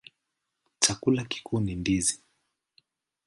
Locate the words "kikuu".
1.23-1.59